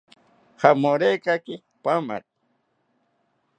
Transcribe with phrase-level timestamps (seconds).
[0.61, 2.27] Jamorekaki paamari